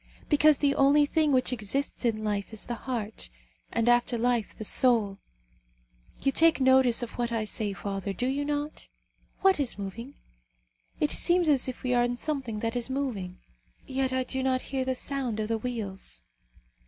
Because 0.29 0.57
the 0.57 0.73
only 0.73 1.05
thing 1.05 1.31
which 1.31 1.53
exists 1.53 2.05
in 2.05 2.23
life 2.23 2.51
is 2.51 2.65
the 2.65 2.73
heart; 2.73 3.29
and 3.71 3.87
after 3.87 4.17
life, 4.17 4.55
the 4.55 4.63
soul. 4.63 5.19
You 6.23 6.31
take 6.31 6.59
notice 6.59 7.03
of 7.03 7.11
what 7.19 7.31
I 7.31 7.43
say, 7.43 7.71
father, 7.73 8.11
do 8.11 8.25
you 8.25 8.43
not? 8.43 8.87
What 9.41 9.59
is 9.59 9.77
moving? 9.77 10.15
It 10.99 11.11
seems 11.11 11.47
as 11.49 11.67
if 11.67 11.83
we 11.83 11.93
are 11.93 12.03
in 12.03 12.17
something 12.17 12.61
that 12.61 12.75
is 12.75 12.89
moving, 12.89 13.41
yet 13.85 14.11
I 14.11 14.23
do 14.23 14.41
not 14.41 14.63
hear 14.73 14.83
the 14.83 14.95
sound 14.95 15.39
of 15.39 15.49
the 15.49 15.59
wheels." 15.59 16.23